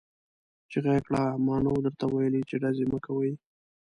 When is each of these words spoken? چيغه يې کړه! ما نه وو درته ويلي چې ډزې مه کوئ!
چيغه 0.71 0.91
يې 0.95 1.01
کړه! 1.07 1.21
ما 1.45 1.55
نه 1.63 1.69
وو 1.71 1.83
درته 1.85 2.05
ويلي 2.07 2.41
چې 2.49 2.55
ډزې 2.61 2.85
مه 2.91 2.99
کوئ! 3.05 3.31